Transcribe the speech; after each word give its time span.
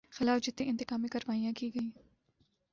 خلاف 0.09 0.41
جتنی 0.41 0.69
انتقامی 0.69 1.07
کارروائیاں 1.07 1.53
کی 1.53 1.69
گئیں 1.75 1.89